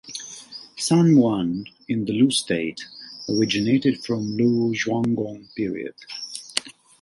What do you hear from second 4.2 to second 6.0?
Lu Zhuanggong Period.